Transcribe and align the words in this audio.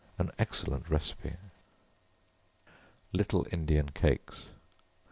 An 0.17 0.31
excellent 0.39 0.89
recipe. 0.89 1.33
Little 3.13 3.45
Indian 3.51 3.89
Cakes. 3.89 4.47